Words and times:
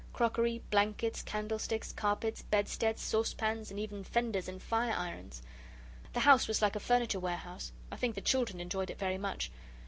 Crockery, 0.13 0.63
blankets, 0.71 1.21
candlesticks, 1.21 1.91
carpets, 1.93 2.41
bedsteads, 2.41 3.03
saucepans, 3.03 3.69
and 3.69 3.79
even 3.79 4.03
fenders 4.03 4.47
and 4.47 4.59
fire 4.59 4.93
irons. 4.97 5.43
The 6.13 6.21
house 6.21 6.47
was 6.47 6.59
like 6.59 6.75
a 6.75 6.79
furniture 6.79 7.19
warehouse. 7.19 7.71
I 7.91 7.97
think 7.97 8.15
the 8.15 8.21
children 8.21 8.59
enjoyed 8.59 8.89
it 8.89 8.97
very 8.97 9.19
much. 9.19 9.51